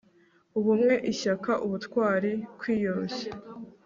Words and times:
ubumwe 0.57 0.95
ishyaka, 1.11 1.51
ubutwari 1.65 2.31
kwiyoroshya 2.59 3.31